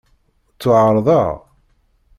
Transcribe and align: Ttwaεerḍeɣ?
Ttwaεerḍeɣ? 0.53 1.31